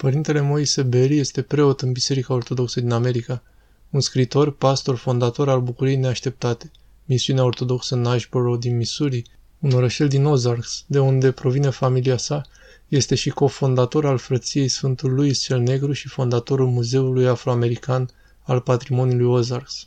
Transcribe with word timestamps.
Părintele 0.00 0.40
Moise 0.40 0.82
Berry 0.82 1.18
este 1.18 1.42
preot 1.42 1.80
în 1.80 1.92
Biserica 1.92 2.34
Ortodoxă 2.34 2.80
din 2.80 2.90
America, 2.90 3.42
un 3.90 4.00
scritor, 4.00 4.56
pastor, 4.56 4.96
fondator 4.96 5.48
al 5.48 5.60
bucuriei 5.60 5.96
neașteptate, 5.96 6.70
misiunea 7.04 7.44
ortodoxă 7.44 7.94
în 7.94 8.06
Ashboro 8.06 8.56
din 8.56 8.76
Missouri, 8.76 9.22
un 9.58 9.70
orășel 9.70 10.08
din 10.08 10.24
Ozarks, 10.24 10.84
de 10.86 10.98
unde 10.98 11.32
provine 11.32 11.70
familia 11.70 12.16
sa, 12.16 12.42
este 12.88 13.14
și 13.14 13.30
cofondator 13.30 14.06
al 14.06 14.18
frăției 14.18 14.68
Sfântul 14.68 15.12
Louis 15.12 15.40
cel 15.40 15.60
Negru 15.60 15.92
și 15.92 16.08
fondatorul 16.08 16.66
Muzeului 16.66 17.26
Afroamerican 17.28 18.10
al 18.42 18.60
Patrimoniului 18.60 19.26
Ozarks. 19.26 19.86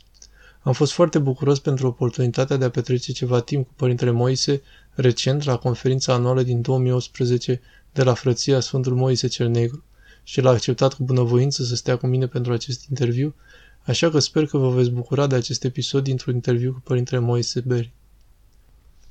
Am 0.62 0.72
fost 0.72 0.92
foarte 0.92 1.18
bucuros 1.18 1.58
pentru 1.58 1.86
oportunitatea 1.86 2.56
de 2.56 2.64
a 2.64 2.70
petrece 2.70 3.12
ceva 3.12 3.40
timp 3.40 3.66
cu 3.66 3.72
Părintele 3.76 4.10
Moise, 4.10 4.62
recent 4.90 5.44
la 5.44 5.56
conferința 5.56 6.12
anuală 6.12 6.42
din 6.42 6.60
2018 6.60 7.60
de 7.92 8.02
la 8.02 8.14
Frăția 8.14 8.60
Sfântul 8.60 8.94
Moise 8.94 9.26
cel 9.26 9.48
Negru 9.48 9.84
și 10.24 10.40
l-a 10.40 10.50
acceptat 10.50 10.94
cu 10.94 11.04
bunăvoință 11.04 11.64
să 11.64 11.74
stea 11.74 11.96
cu 11.96 12.06
mine 12.06 12.26
pentru 12.26 12.52
acest 12.52 12.86
interviu, 12.88 13.34
așa 13.82 14.10
că 14.10 14.18
sper 14.18 14.46
că 14.46 14.58
vă 14.58 14.70
veți 14.70 14.90
bucura 14.90 15.26
de 15.26 15.34
acest 15.34 15.64
episod 15.64 16.04
dintr-un 16.04 16.34
interviu 16.34 16.72
cu 16.72 16.80
Părintele 16.84 17.20
Moise 17.20 17.60
Berry. 17.60 17.92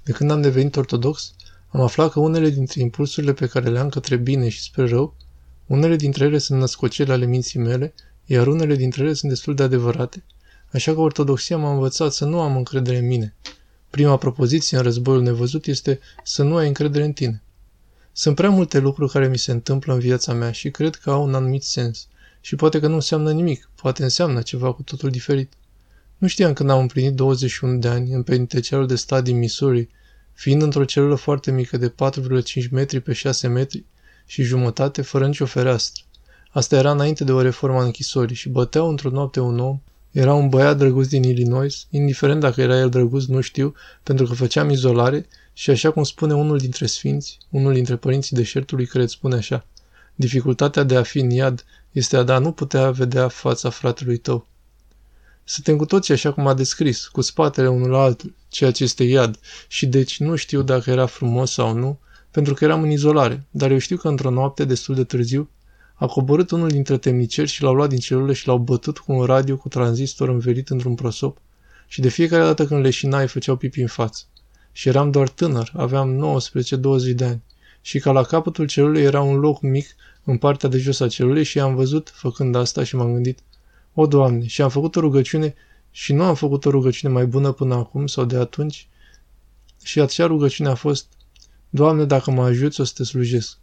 De 0.03 0.11
când 0.11 0.31
am 0.31 0.41
devenit 0.41 0.75
ortodox, 0.75 1.33
am 1.67 1.81
aflat 1.81 2.11
că 2.11 2.19
unele 2.19 2.49
dintre 2.49 2.81
impulsurile 2.81 3.33
pe 3.33 3.47
care 3.47 3.69
le 3.69 3.79
am 3.79 3.89
către 3.89 4.15
bine 4.15 4.49
și 4.49 4.61
spre 4.61 4.88
rău, 4.88 5.15
unele 5.67 5.95
dintre 5.95 6.25
ele 6.25 6.38
sunt 6.38 6.59
născocele 6.59 7.13
ale 7.13 7.25
minții 7.25 7.59
mele, 7.59 7.93
iar 8.25 8.47
unele 8.47 8.75
dintre 8.75 9.03
ele 9.03 9.13
sunt 9.13 9.31
destul 9.31 9.55
de 9.55 9.63
adevărate, 9.63 10.23
așa 10.71 10.93
că 10.93 10.99
ortodoxia 10.99 11.57
m-a 11.57 11.71
învățat 11.71 12.13
să 12.13 12.25
nu 12.25 12.39
am 12.39 12.55
încredere 12.55 12.97
în 12.97 13.07
mine. 13.07 13.35
Prima 13.89 14.17
propoziție 14.17 14.77
în 14.77 14.83
războiul 14.83 15.21
nevăzut 15.21 15.66
este 15.66 15.99
să 16.23 16.43
nu 16.43 16.55
ai 16.55 16.67
încredere 16.67 17.03
în 17.03 17.13
tine. 17.13 17.43
Sunt 18.16 18.35
prea 18.35 18.49
multe 18.49 18.80
lucruri 18.80 19.12
care 19.12 19.27
mi 19.27 19.38
se 19.38 19.52
întâmplă 19.52 19.94
în 19.94 19.99
viața 19.99 20.34
mea 20.34 20.52
și 20.52 20.72
cred 20.72 20.95
că 20.95 21.09
au 21.12 21.23
un 21.23 21.34
anumit 21.34 21.63
sens. 21.63 22.08
Și 22.41 22.55
poate 22.55 22.80
că 22.80 22.88
nu 22.88 22.94
înseamnă 22.94 23.31
nimic, 23.31 23.70
poate 23.76 24.03
înseamnă 24.03 24.41
ceva 24.41 24.73
cu 24.73 24.81
totul 24.81 25.09
diferit. 25.09 25.53
Nu 26.17 26.28
știam 26.28 26.53
când 26.53 26.70
am 26.70 26.80
împlinit 26.80 27.14
21 27.14 27.78
de 27.78 27.88
ani 27.88 28.11
în 28.11 28.23
penitenciarul 28.23 28.88
de 28.88 28.95
stat 28.95 29.23
din 29.23 29.38
Missouri, 29.38 29.89
fiind 30.33 30.61
într-o 30.61 30.86
celulă 30.86 31.16
foarte 31.16 31.52
mică 31.52 31.78
de 31.78 31.89
4,5 31.89 32.70
metri 32.72 33.00
pe 33.00 33.14
6 33.14 33.47
metri 33.47 33.86
și 34.25 34.44
jumătate 34.44 35.02
fără 35.02 35.27
nicio 35.27 35.45
fereastră. 35.45 36.03
Asta 36.50 36.75
era 36.75 36.92
înainte 36.92 37.23
de 37.23 37.31
o 37.31 37.42
reformă 37.42 37.80
a 37.80 37.83
închisorii 37.83 38.36
și 38.36 38.50
băteau 38.50 38.89
într-o 38.89 39.09
noapte 39.09 39.39
un 39.39 39.59
om. 39.59 39.80
Era 40.11 40.33
un 40.33 40.50
băiat 40.50 40.77
drăguț 40.77 41.08
din 41.08 41.23
Illinois, 41.23 41.88
indiferent 41.89 42.39
dacă 42.39 42.61
era 42.61 42.80
el 42.80 42.89
drăguț, 42.89 43.25
nu 43.25 43.42
știu, 43.42 43.73
pentru 44.03 44.25
că 44.25 44.33
făceam 44.33 44.70
izolare 44.70 45.27
și 45.53 45.69
așa 45.69 45.91
cum 45.91 46.03
spune 46.03 46.33
unul 46.33 46.57
dintre 46.57 46.85
sfinți, 46.85 47.37
unul 47.49 47.73
dintre 47.73 47.95
părinții 47.95 48.35
deșertului 48.35 48.85
care 48.85 49.03
îți 49.03 49.13
spune 49.13 49.35
așa, 49.35 49.65
dificultatea 50.15 50.83
de 50.83 50.95
a 50.95 51.03
fi 51.03 51.19
în 51.19 51.29
iad 51.29 51.65
este 51.91 52.17
a 52.17 52.23
da 52.23 52.37
nu 52.37 52.51
putea 52.51 52.91
vedea 52.91 53.27
fața 53.27 53.69
fratelui 53.69 54.17
tău. 54.17 54.47
Suntem 55.43 55.77
cu 55.77 55.85
toții 55.85 56.13
așa 56.13 56.33
cum 56.33 56.47
a 56.47 56.53
descris, 56.53 57.07
cu 57.07 57.21
spatele 57.21 57.67
unul 57.69 57.89
la 57.89 58.01
altul, 58.01 58.33
ceea 58.49 58.71
ce 58.71 58.83
este 58.83 59.03
iad, 59.03 59.39
și 59.67 59.85
deci 59.85 60.19
nu 60.19 60.35
știu 60.35 60.61
dacă 60.61 60.89
era 60.89 61.05
frumos 61.05 61.51
sau 61.51 61.73
nu, 61.73 61.99
pentru 62.31 62.53
că 62.53 62.63
eram 62.63 62.81
în 62.81 62.89
izolare, 62.89 63.45
dar 63.51 63.71
eu 63.71 63.77
știu 63.77 63.97
că 63.97 64.07
într-o 64.07 64.29
noapte 64.29 64.65
destul 64.65 64.95
de 64.95 65.03
târziu 65.03 65.49
a 65.93 66.05
coborât 66.05 66.51
unul 66.51 66.69
dintre 66.69 66.97
temniceri 66.97 67.49
și 67.49 67.61
l-au 67.61 67.73
luat 67.73 67.89
din 67.89 67.99
celulă 67.99 68.33
și 68.33 68.47
l-au 68.47 68.57
bătut 68.57 68.97
cu 68.97 69.13
un 69.13 69.25
radio 69.25 69.57
cu 69.57 69.67
tranzistor 69.67 70.29
învelit 70.29 70.69
într-un 70.69 70.95
prosop 70.95 71.37
și 71.87 72.01
de 72.01 72.09
fiecare 72.09 72.43
dată 72.43 72.65
când 72.65 72.83
leșina 72.83 73.21
îi 73.21 73.27
făceau 73.27 73.55
pipi 73.55 73.81
în 73.81 73.87
față. 73.87 74.23
Și 74.73 74.88
eram 74.88 75.11
doar 75.11 75.29
tânăr, 75.29 75.71
aveam 75.75 76.39
19-20 77.11 77.16
de 77.16 77.25
ani. 77.25 77.41
Și 77.81 77.99
ca 77.99 78.11
la 78.11 78.23
capătul 78.23 78.67
celulei 78.67 79.03
era 79.03 79.21
un 79.21 79.35
loc 79.35 79.61
mic 79.61 79.95
în 80.23 80.38
partea 80.38 80.69
de 80.69 80.77
jos 80.77 80.99
a 80.99 81.07
celulei 81.07 81.43
și 81.43 81.59
am 81.59 81.75
văzut, 81.75 82.11
făcând 82.13 82.55
asta 82.55 82.83
și 82.83 82.95
m-am 82.95 83.13
gândit, 83.13 83.39
o, 83.93 84.07
Doamne, 84.07 84.45
și 84.45 84.61
am 84.61 84.69
făcut 84.69 84.95
o 84.95 84.99
rugăciune 84.99 85.55
și 85.91 86.13
nu 86.13 86.23
am 86.23 86.35
făcut 86.35 86.65
o 86.65 86.69
rugăciune 86.69 87.13
mai 87.13 87.25
bună 87.25 87.52
până 87.52 87.75
acum 87.75 88.07
sau 88.07 88.25
de 88.25 88.35
atunci 88.35 88.87
și 89.83 89.99
acea 89.99 90.25
rugăciune 90.25 90.70
a 90.70 90.75
fost, 90.75 91.05
Doamne, 91.69 92.05
dacă 92.05 92.31
mă 92.31 92.43
ajuți, 92.43 92.81
o 92.81 92.83
să 92.83 92.93
te 92.95 93.03
slujesc. 93.03 93.58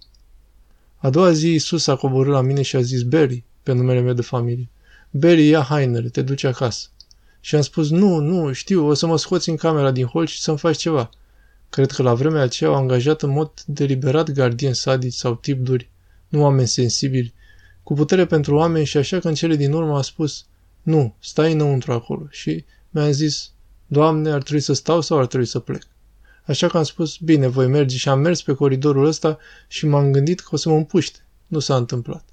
A 0.97 1.11
doua 1.11 1.33
zi 1.33 1.49
Iisus 1.49 1.87
a 1.87 1.97
coborât 1.97 2.33
la 2.33 2.41
mine 2.41 2.63
și 2.63 2.77
a 2.77 2.81
zis, 2.81 3.03
Barry, 3.03 3.45
pe 3.63 3.73
numele 3.73 4.01
meu 4.01 4.13
de 4.13 4.23
familie, 4.23 4.69
Barry, 5.11 5.49
ia 5.49 5.63
hainele, 5.63 6.09
te 6.09 6.23
duci 6.23 6.45
acasă. 6.45 6.89
Și 7.41 7.55
am 7.55 7.63
spus, 7.63 7.91
nu, 7.91 8.19
nu, 8.19 8.53
știu, 8.53 8.87
o 8.87 8.95
să 8.95 9.07
mă 9.07 9.19
scoți 9.19 9.49
în 9.49 9.57
camera 9.57 9.91
din 9.91 10.07
hol 10.07 10.27
și 10.27 10.41
să-mi 10.41 10.59
faci 10.59 10.77
ceva. 10.77 11.11
Cred 11.69 11.91
că 11.91 12.03
la 12.03 12.15
vremea 12.15 12.43
aceea 12.43 12.71
au 12.71 12.77
angajat 12.77 13.23
în 13.23 13.31
mod 13.31 13.51
deliberat 13.67 14.31
gardieni 14.31 14.75
sadici 14.75 15.13
sau 15.13 15.35
tip 15.35 15.59
duri, 15.65 15.91
nu 16.29 16.43
oameni 16.43 16.69
sensibili, 16.69 17.35
cu 17.83 17.95
putere 17.95 18.27
pentru 18.27 18.55
oameni 18.55 18.87
și 18.87 18.97
așa 18.97 19.19
că 19.19 19.29
în 19.29 19.35
cele 19.35 19.57
din 19.57 19.73
urmă 19.73 19.99
a 19.99 20.03
spus, 20.03 20.47
nu, 20.83 21.15
stai 21.19 21.53
înăuntru 21.53 21.93
acolo. 21.93 22.27
Și 22.31 22.65
mi-a 22.91 23.11
zis, 23.11 23.53
Doamne, 23.87 24.31
ar 24.31 24.43
trebui 24.43 24.63
să 24.63 24.73
stau 24.73 25.01
sau 25.01 25.19
ar 25.19 25.27
trebui 25.27 25.47
să 25.47 25.59
plec? 25.59 25.83
Așa 26.45 26.67
că 26.67 26.77
am 26.77 26.83
spus, 26.83 27.17
bine, 27.17 27.47
voi 27.47 27.67
merge 27.67 27.97
și 27.97 28.09
am 28.09 28.21
mers 28.21 28.43
pe 28.43 28.53
coridorul 28.53 29.07
ăsta 29.07 29.39
și 29.69 29.87
m-am 29.87 30.13
gândit 30.13 30.41
că 30.41 30.49
o 30.53 30.57
să 30.57 30.69
mă 30.69 30.77
împuște. 30.77 31.19
Nu 31.47 31.59
s-a 31.59 31.77
întâmplat. 31.77 32.25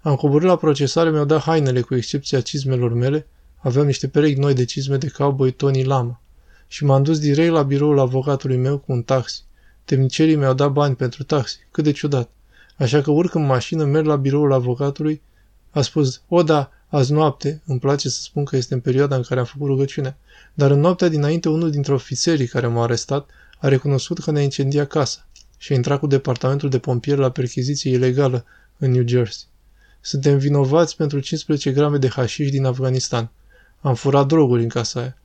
Am 0.00 0.14
coborât 0.14 0.48
la 0.48 0.56
procesare, 0.56 1.10
mi-au 1.10 1.24
dat 1.24 1.40
hainele 1.40 1.80
cu 1.80 1.94
excepția 1.94 2.40
cizmelor 2.40 2.92
mele, 2.92 3.26
aveam 3.58 3.86
niște 3.86 4.08
perechi 4.08 4.38
noi 4.38 4.54
de 4.54 4.64
cizme 4.64 4.96
de 4.96 5.08
cowboy 5.08 5.50
Tony 5.50 5.84
Lama 5.84 6.20
și 6.68 6.84
m-am 6.84 7.02
dus 7.02 7.18
direct 7.18 7.52
la 7.52 7.62
biroul 7.62 7.98
avocatului 7.98 8.56
meu 8.56 8.78
cu 8.78 8.92
un 8.92 9.02
taxi. 9.02 9.42
Temnicerii 9.84 10.36
mi-au 10.36 10.54
dat 10.54 10.72
bani 10.72 10.94
pentru 10.94 11.22
taxi. 11.22 11.58
Cât 11.70 11.84
de 11.84 11.90
ciudat. 11.90 12.30
Așa 12.76 13.00
că 13.00 13.10
urc 13.10 13.34
în 13.34 13.46
mașină, 13.46 13.84
merg 13.84 14.06
la 14.06 14.16
biroul 14.16 14.52
avocatului. 14.52 15.22
A 15.70 15.80
spus, 15.80 16.22
o 16.28 16.42
da, 16.42 16.70
azi 16.88 17.12
noapte, 17.12 17.62
îmi 17.66 17.78
place 17.78 18.08
să 18.08 18.20
spun 18.20 18.44
că 18.44 18.56
este 18.56 18.74
în 18.74 18.80
perioada 18.80 19.16
în 19.16 19.22
care 19.22 19.40
am 19.40 19.46
făcut 19.46 19.66
rugăciunea, 19.66 20.16
dar 20.54 20.70
în 20.70 20.80
noaptea 20.80 21.08
dinainte 21.08 21.48
unul 21.48 21.70
dintre 21.70 21.92
ofițerii 21.92 22.46
care 22.46 22.66
m-au 22.66 22.82
arestat 22.82 23.30
a 23.58 23.68
recunoscut 23.68 24.18
că 24.18 24.30
ne-a 24.30 24.42
incendiat 24.42 24.88
casa 24.88 25.26
și 25.56 25.72
a 25.72 25.74
intrat 25.74 25.98
cu 25.98 26.06
departamentul 26.06 26.68
de 26.68 26.78
pompieri 26.78 27.20
la 27.20 27.30
perchiziție 27.30 27.90
ilegală 27.90 28.44
în 28.78 28.90
New 28.90 29.06
Jersey. 29.06 29.46
Suntem 30.00 30.38
vinovați 30.38 30.96
pentru 30.96 31.20
15 31.20 31.72
grame 31.72 31.98
de 31.98 32.08
hașiș 32.08 32.50
din 32.50 32.64
Afganistan. 32.64 33.30
Am 33.80 33.94
furat 33.94 34.26
droguri 34.26 34.62
în 34.62 34.68
casa 34.68 35.00
aia. 35.00 35.16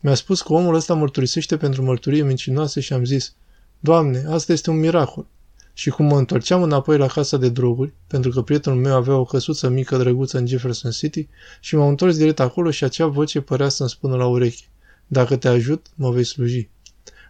Mi-a 0.00 0.14
spus 0.14 0.42
că 0.42 0.52
omul 0.52 0.74
ăsta 0.74 0.94
mărturisește 0.94 1.56
pentru 1.56 1.82
mărturie 1.82 2.22
mincinoasă 2.22 2.80
și 2.80 2.92
am 2.92 3.04
zis, 3.04 3.34
Doamne, 3.80 4.24
asta 4.28 4.52
este 4.52 4.70
un 4.70 4.78
miracol. 4.78 5.26
Și 5.74 5.90
cum 5.90 6.06
mă 6.06 6.18
întorceam 6.18 6.62
înapoi 6.62 6.98
la 6.98 7.06
casa 7.06 7.36
de 7.36 7.48
droguri, 7.48 7.92
pentru 8.06 8.30
că 8.30 8.42
prietenul 8.42 8.78
meu 8.78 8.94
avea 8.94 9.16
o 9.16 9.24
căsuță 9.24 9.68
mică 9.68 9.96
drăguță 9.96 10.38
în 10.38 10.46
Jefferson 10.46 10.90
City, 10.90 11.28
și 11.60 11.76
m-am 11.76 11.88
întors 11.88 12.16
direct 12.16 12.40
acolo 12.40 12.70
și 12.70 12.84
acea 12.84 13.06
voce 13.06 13.40
părea 13.40 13.68
să-mi 13.68 13.88
spună 13.88 14.16
la 14.16 14.26
ureche, 14.26 14.64
dacă 15.06 15.36
te 15.36 15.48
ajut, 15.48 15.86
mă 15.94 16.10
vei 16.10 16.24
sluji. 16.24 16.68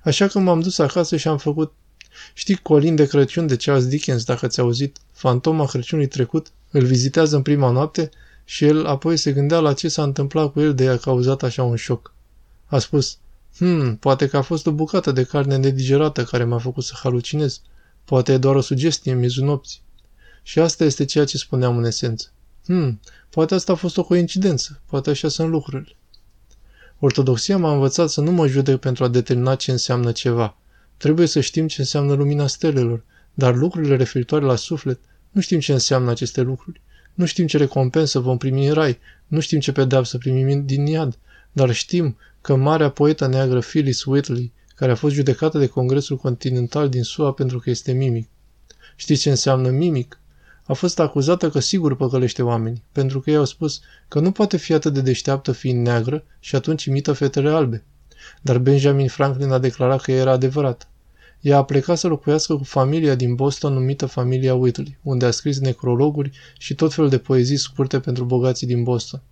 Așa 0.02 0.26
că 0.26 0.38
m-am 0.38 0.60
dus 0.60 0.78
acasă 0.78 1.16
și 1.16 1.28
am 1.28 1.38
făcut 1.38 1.72
Știi 2.34 2.56
Colin 2.56 2.94
de 2.94 3.06
Crăciun 3.06 3.46
de 3.46 3.56
Charles 3.56 3.86
Dickens, 3.86 4.24
dacă 4.24 4.46
ți-a 4.46 4.62
auzit? 4.62 4.96
Fantoma 5.12 5.66
Crăciunului 5.66 6.10
trecut 6.10 6.52
îl 6.70 6.84
vizitează 6.84 7.36
în 7.36 7.42
prima 7.42 7.70
noapte 7.70 8.10
și 8.52 8.64
el 8.64 8.86
apoi 8.86 9.16
se 9.16 9.32
gândea 9.32 9.58
la 9.58 9.72
ce 9.72 9.88
s-a 9.88 10.02
întâmplat 10.02 10.52
cu 10.52 10.60
el 10.60 10.74
de 10.74 10.88
a 10.88 10.96
cauzat 10.96 11.42
așa 11.42 11.62
un 11.62 11.76
șoc. 11.76 12.14
A 12.66 12.78
spus, 12.78 13.18
hmm, 13.56 13.96
poate 13.96 14.26
că 14.28 14.36
a 14.36 14.42
fost 14.42 14.66
o 14.66 14.72
bucată 14.72 15.12
de 15.12 15.24
carne 15.24 15.56
nedigerată 15.56 16.24
care 16.24 16.44
m-a 16.44 16.58
făcut 16.58 16.84
să 16.84 16.92
halucinez. 17.02 17.60
Poate 18.04 18.32
e 18.32 18.38
doar 18.38 18.54
o 18.54 18.60
sugestie 18.60 19.12
în 19.12 19.18
miezul 19.18 19.44
nopții. 19.44 19.80
Și 20.42 20.58
asta 20.58 20.84
este 20.84 21.04
ceea 21.04 21.24
ce 21.24 21.36
spuneam 21.36 21.76
în 21.76 21.84
esență. 21.84 22.32
Hmm, 22.64 23.00
poate 23.30 23.54
asta 23.54 23.72
a 23.72 23.74
fost 23.74 23.96
o 23.96 24.04
coincidență, 24.04 24.80
poate 24.86 25.10
așa 25.10 25.28
sunt 25.28 25.48
lucrurile. 25.48 25.96
Ortodoxia 26.98 27.56
m-a 27.56 27.72
învățat 27.72 28.10
să 28.10 28.20
nu 28.20 28.32
mă 28.32 28.46
judec 28.46 28.78
pentru 28.78 29.04
a 29.04 29.08
determina 29.08 29.54
ce 29.54 29.70
înseamnă 29.70 30.12
ceva. 30.12 30.56
Trebuie 30.96 31.26
să 31.26 31.40
știm 31.40 31.66
ce 31.66 31.80
înseamnă 31.80 32.12
lumina 32.12 32.46
stelelor, 32.46 33.04
dar 33.34 33.54
lucrurile 33.56 33.96
referitoare 33.96 34.44
la 34.44 34.56
suflet, 34.56 35.00
nu 35.30 35.40
știm 35.40 35.60
ce 35.60 35.72
înseamnă 35.72 36.10
aceste 36.10 36.40
lucruri. 36.40 36.80
Nu 37.14 37.24
știm 37.24 37.46
ce 37.46 37.56
recompensă 37.56 38.18
vom 38.18 38.36
primi 38.36 38.66
în 38.66 38.74
rai, 38.74 38.98
nu 39.26 39.40
știm 39.40 39.60
ce 39.60 39.72
pedeapsă 39.72 40.18
primim 40.18 40.66
din 40.66 40.86
iad, 40.86 41.18
dar 41.52 41.72
știm 41.72 42.16
că 42.40 42.54
marea 42.54 42.90
poetă 42.90 43.26
neagră 43.26 43.58
Phyllis 43.58 44.04
Whitley, 44.04 44.52
care 44.74 44.90
a 44.90 44.94
fost 44.94 45.14
judecată 45.14 45.58
de 45.58 45.66
Congresul 45.66 46.16
Continental 46.16 46.88
din 46.88 47.02
SUA 47.02 47.32
pentru 47.32 47.58
că 47.58 47.70
este 47.70 47.92
mimic. 47.92 48.28
Știți 48.96 49.20
ce 49.20 49.30
înseamnă 49.30 49.68
mimic? 49.68 50.18
A 50.64 50.72
fost 50.72 50.98
acuzată 50.98 51.50
că 51.50 51.58
sigur 51.58 51.96
păcălește 51.96 52.42
oamenii, 52.42 52.82
pentru 52.92 53.20
că 53.20 53.30
ei 53.30 53.36
au 53.36 53.44
spus 53.44 53.80
că 54.08 54.20
nu 54.20 54.30
poate 54.30 54.56
fi 54.56 54.72
atât 54.72 54.92
de 54.92 55.00
deșteaptă 55.00 55.52
fiind 55.52 55.86
neagră 55.86 56.24
și 56.40 56.54
atunci 56.54 56.84
imită 56.84 57.12
fetele 57.12 57.50
albe. 57.50 57.84
Dar 58.40 58.58
Benjamin 58.58 59.08
Franklin 59.08 59.50
a 59.50 59.58
declarat 59.58 60.00
că 60.00 60.12
era 60.12 60.30
adevărat. 60.30 60.88
Ea 61.42 61.56
a 61.56 61.64
plecat 61.64 61.98
să 61.98 62.08
locuiască 62.08 62.56
cu 62.56 62.64
familia 62.64 63.14
din 63.14 63.34
Boston 63.34 63.72
numită 63.72 64.06
familia 64.06 64.54
Whitley, 64.54 64.98
unde 65.02 65.24
a 65.24 65.30
scris 65.30 65.58
necrologuri 65.58 66.30
și 66.58 66.74
tot 66.74 66.94
felul 66.94 67.10
de 67.10 67.18
poezii 67.18 67.56
scurte 67.56 68.00
pentru 68.00 68.24
bogații 68.24 68.66
din 68.66 68.82
Boston. 68.82 69.22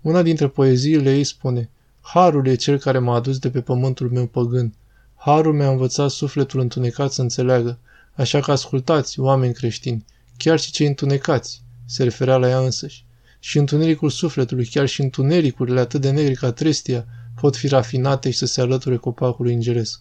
Una 0.00 0.22
dintre 0.22 0.48
poeziile 0.48 1.14
ei 1.14 1.24
spune 1.24 1.70
Harul 2.00 2.46
e 2.46 2.54
cel 2.54 2.78
care 2.78 2.98
m-a 2.98 3.14
adus 3.14 3.38
de 3.38 3.50
pe 3.50 3.60
pământul 3.60 4.10
meu 4.10 4.26
păgân. 4.26 4.74
Harul 5.14 5.54
mi-a 5.54 5.70
învățat 5.70 6.10
sufletul 6.10 6.60
întunecat 6.60 7.12
să 7.12 7.22
înțeleagă, 7.22 7.78
așa 8.14 8.40
că 8.40 8.50
ascultați, 8.50 9.20
oameni 9.20 9.54
creștini, 9.54 10.04
chiar 10.36 10.58
și 10.58 10.70
cei 10.70 10.86
întunecați, 10.86 11.62
se 11.86 12.02
referea 12.02 12.36
la 12.36 12.48
ea 12.48 12.58
însăși. 12.58 13.04
Și 13.38 13.58
întunericul 13.58 14.10
sufletului, 14.10 14.66
chiar 14.66 14.86
și 14.86 15.00
întunericurile 15.00 15.80
atât 15.80 16.00
de 16.00 16.10
negri 16.10 16.34
ca 16.34 16.52
trestia, 16.52 17.06
pot 17.40 17.56
fi 17.56 17.68
rafinate 17.68 18.30
și 18.30 18.38
să 18.38 18.46
se 18.46 18.60
alăture 18.60 18.96
copacului 18.96 19.54
îngeresc. 19.54 20.00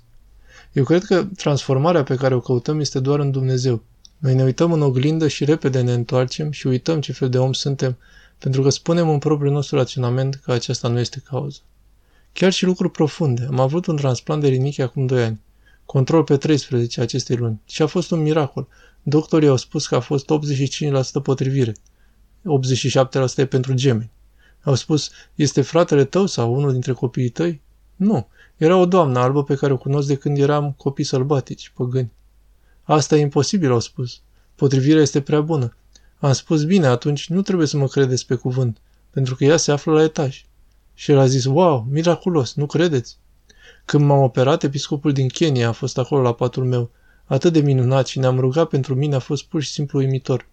Eu 0.72 0.84
cred 0.84 1.04
că 1.04 1.28
transformarea 1.38 2.04
pe 2.04 2.16
care 2.16 2.36
o 2.36 2.40
căutăm 2.40 2.80
este 2.80 3.00
doar 3.00 3.20
în 3.20 3.32
Dumnezeu. 3.32 3.84
Noi 4.18 4.36
ne 4.36 4.44
uităm 4.44 4.72
în 4.72 4.82
oglindă 4.82 5.28
și 5.28 5.46
repede 5.46 5.82
ne 5.82 5.94
întoarcem 5.94 6.52
și 6.52 6.68
uităm 6.68 7.02
ce 7.02 7.12
fel 7.12 7.30
de 7.30 7.38
om 7.38 7.54
suntem, 7.54 7.98
pentru 8.38 8.62
că 8.62 8.70
spunem 8.70 9.10
în 9.10 9.20
propriul 9.20 9.54
nostru 9.54 9.76
raționament 9.76 10.36
că 10.36 10.52
aceasta 10.52 10.88
nu 10.88 11.00
este 11.00 11.22
cauza. 11.26 11.60
Chiar 12.34 12.52
și 12.52 12.66
lucruri 12.66 12.92
profunde. 12.92 13.46
Am 13.50 13.60
avut 13.60 13.86
un 13.86 13.96
transplant 13.96 14.42
de 14.42 14.48
rinichi 14.48 14.82
acum 14.82 15.06
2 15.06 15.24
ani. 15.24 15.42
Control 15.86 16.24
pe 16.24 16.38
13 16.38 17.02
acestei 17.02 17.36
luni. 17.36 17.62
Și 17.66 17.82
a 17.82 17.88
fost 17.88 18.12
un 18.12 18.22
miracol. 18.22 18.68
Doctorii 19.04 19.48
au 19.48 19.56
spus 19.56 19.88
că 19.88 19.96
a 19.96 20.00
fost 20.00 20.26
85% 21.20 21.24
potrivire. 21.24 21.72
87% 21.72 23.38
e 23.38 23.46
pentru 23.46 23.74
gemeni. 23.74 24.12
Au 24.64 24.76
spus, 24.76 25.10
este 25.36 25.62
fratele 25.62 26.04
tău 26.04 26.26
sau 26.26 26.54
unul 26.56 26.72
dintre 26.72 26.92
copiii 26.92 27.30
tăi? 27.30 27.62
Nu. 28.00 28.28
Era 28.58 28.76
o 28.76 28.86
doamnă 28.86 29.20
albă 29.20 29.44
pe 29.44 29.56
care 29.56 29.74
o 29.74 29.78
cunosc 29.78 30.08
de 30.08 30.16
când 30.16 30.38
eram 30.38 30.74
copii 30.78 31.04
sălbatici, 31.04 31.72
păgâni. 31.76 32.12
Asta 32.84 33.16
e 33.16 33.20
imposibil, 33.20 33.72
au 33.72 33.80
spus. 33.80 34.22
Potrivirea 34.56 35.02
este 35.02 35.22
prea 35.22 35.42
bună. 35.42 35.76
Am 36.20 36.34
spus, 36.34 36.64
bine, 36.64 36.88
atunci 36.88 37.30
nu 37.30 37.42
trebuie 37.42 37.68
să 37.68 37.78
mă 37.78 37.88
credeți 37.88 38.26
pe 38.26 38.36
cuvânt, 38.36 38.78
pentru 39.10 39.36
că 39.36 39.44
ea 39.44 39.58
se 39.58 39.72
află 39.72 39.94
la 39.94 40.04
etaj. 40.04 40.46
Și 40.94 41.12
el 41.12 41.18
a 41.18 41.28
zis, 41.28 41.46
wow, 41.46 41.86
miraculos, 41.90 42.54
nu 42.54 42.66
credeți? 42.66 43.18
Când 43.86 44.06
m-am 44.06 44.22
operat, 44.22 44.64
episcopul 44.64 45.12
din 45.12 45.28
Kenya 45.28 45.68
a 45.68 45.72
fost 45.72 45.98
acolo 45.98 46.22
la 46.22 46.34
patul 46.34 46.66
meu. 46.66 46.90
Atât 47.26 47.54
de 47.54 47.60
minunat 47.60 48.08
și 48.08 48.20
ne-am 48.20 48.40
rugat 48.40 48.70
pentru 48.70 48.96
mine 48.96 49.16
a 49.16 49.20
fost 49.20 49.44
pur 49.44 49.62
și 49.62 49.72
simplu 49.72 50.00
uimitor. 50.00 50.48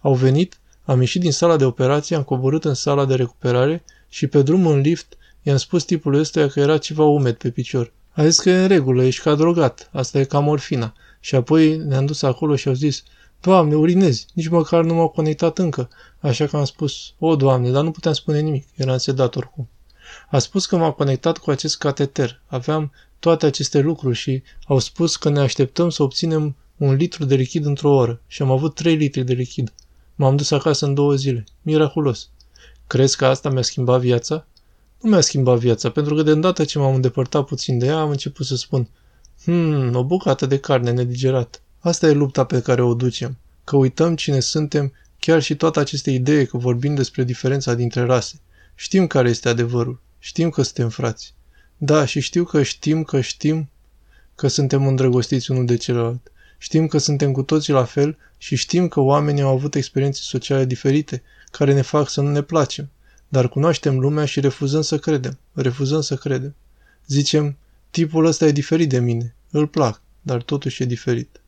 Au 0.00 0.14
venit, 0.14 0.58
am 0.84 1.00
ieșit 1.00 1.20
din 1.20 1.32
sala 1.32 1.56
de 1.56 1.64
operație, 1.64 2.16
am 2.16 2.22
coborât 2.22 2.64
în 2.64 2.74
sala 2.74 3.04
de 3.04 3.14
recuperare 3.14 3.84
și 4.08 4.26
pe 4.26 4.42
drum 4.42 4.66
în 4.66 4.80
lift 4.80 5.16
i-am 5.42 5.56
spus 5.56 5.84
tipului 5.84 6.20
ăstuia 6.20 6.48
că 6.48 6.60
era 6.60 6.78
ceva 6.78 7.04
umed 7.04 7.34
pe 7.34 7.50
picior. 7.50 7.92
A 8.12 8.24
zis 8.24 8.40
că 8.40 8.50
e 8.50 8.62
în 8.62 8.68
regulă, 8.68 9.04
ești 9.04 9.22
ca 9.22 9.34
drogat, 9.34 9.90
asta 9.92 10.18
e 10.18 10.24
ca 10.24 10.38
morfina. 10.38 10.94
Și 11.20 11.34
apoi 11.34 11.76
ne-am 11.76 12.06
dus 12.06 12.22
acolo 12.22 12.56
și 12.56 12.68
au 12.68 12.74
zis, 12.74 13.02
Doamne, 13.40 13.74
urinezi, 13.74 14.26
nici 14.34 14.48
măcar 14.48 14.84
nu 14.84 14.94
m-au 14.94 15.08
conectat 15.08 15.58
încă. 15.58 15.88
Așa 16.20 16.46
că 16.46 16.56
am 16.56 16.64
spus, 16.64 17.12
o, 17.18 17.36
Doamne, 17.36 17.70
dar 17.70 17.82
nu 17.82 17.90
puteam 17.90 18.14
spune 18.14 18.40
nimic, 18.40 18.66
eram 18.74 18.98
sedat 18.98 19.36
oricum. 19.36 19.68
A 20.30 20.38
spus 20.38 20.66
că 20.66 20.76
m-a 20.76 20.90
conectat 20.90 21.38
cu 21.38 21.50
acest 21.50 21.78
cateter. 21.78 22.42
Aveam 22.46 22.92
toate 23.18 23.46
aceste 23.46 23.80
lucruri 23.80 24.16
și 24.16 24.42
au 24.66 24.78
spus 24.78 25.16
că 25.16 25.28
ne 25.28 25.40
așteptăm 25.40 25.90
să 25.90 26.02
obținem 26.02 26.56
un 26.76 26.94
litru 26.94 27.24
de 27.24 27.34
lichid 27.34 27.64
într-o 27.64 27.94
oră 27.94 28.20
și 28.26 28.42
am 28.42 28.50
avut 28.50 28.74
3 28.74 28.94
litri 28.96 29.24
de 29.24 29.32
lichid. 29.32 29.72
M-am 30.14 30.36
dus 30.36 30.50
acasă 30.50 30.86
în 30.86 30.94
două 30.94 31.14
zile. 31.14 31.44
Miraculos. 31.62 32.28
Crezi 32.86 33.16
că 33.16 33.26
asta 33.26 33.50
mi-a 33.50 33.62
schimbat 33.62 34.00
viața? 34.00 34.46
Nu 35.02 35.10
mi-a 35.10 35.20
schimbat 35.20 35.58
viața, 35.58 35.90
pentru 35.90 36.14
că 36.14 36.22
de 36.22 36.30
îndată 36.30 36.64
ce 36.64 36.78
m-am 36.78 36.94
îndepărtat 36.94 37.44
puțin 37.44 37.78
de 37.78 37.86
ea, 37.86 37.98
am 37.98 38.10
început 38.10 38.46
să 38.46 38.56
spun 38.56 38.88
Hmm, 39.44 39.94
o 39.94 40.04
bucată 40.04 40.46
de 40.46 40.58
carne 40.58 40.90
nedigerată. 40.90 41.58
Asta 41.78 42.06
e 42.06 42.12
lupta 42.12 42.44
pe 42.44 42.60
care 42.60 42.82
o 42.82 42.94
ducem, 42.94 43.36
că 43.64 43.76
uităm 43.76 44.16
cine 44.16 44.40
suntem, 44.40 44.92
chiar 45.18 45.42
și 45.42 45.56
toate 45.56 45.80
aceste 45.80 46.10
idei 46.10 46.46
că 46.46 46.56
vorbim 46.56 46.94
despre 46.94 47.24
diferența 47.24 47.74
dintre 47.74 48.04
rase. 48.04 48.40
Știm 48.74 49.06
care 49.06 49.28
este 49.28 49.48
adevărul, 49.48 50.00
știm 50.18 50.50
că 50.50 50.62
suntem 50.62 50.88
frați. 50.88 51.34
Da, 51.76 52.04
și 52.04 52.20
știu 52.20 52.44
că 52.44 52.62
știm 52.62 53.02
că 53.02 53.20
știm 53.20 53.70
că 54.34 54.48
suntem 54.48 54.86
îndrăgostiți 54.86 55.50
unul 55.50 55.66
de 55.66 55.76
celălalt. 55.76 56.32
Știm 56.58 56.86
că 56.86 56.98
suntem 56.98 57.32
cu 57.32 57.42
toții 57.42 57.72
la 57.72 57.84
fel 57.84 58.16
și 58.38 58.56
știm 58.56 58.88
că 58.88 59.00
oamenii 59.00 59.42
au 59.42 59.54
avut 59.54 59.74
experiențe 59.74 60.20
sociale 60.22 60.64
diferite, 60.64 61.22
care 61.50 61.74
ne 61.74 61.82
fac 61.82 62.08
să 62.08 62.20
nu 62.20 62.30
ne 62.30 62.42
placem. 62.42 62.90
Dar 63.32 63.48
cunoaștem 63.48 63.98
lumea 63.98 64.24
și 64.24 64.40
refuzăm 64.40 64.82
să 64.82 64.98
credem. 64.98 65.38
Refuzăm 65.52 66.00
să 66.00 66.16
credem. 66.16 66.54
Zicem, 67.06 67.56
tipul 67.90 68.24
ăsta 68.24 68.46
e 68.46 68.52
diferit 68.52 68.88
de 68.88 68.98
mine. 68.98 69.34
Îl 69.50 69.66
plac, 69.66 70.00
dar 70.22 70.42
totuși 70.42 70.82
e 70.82 70.86
diferit. 70.86 71.40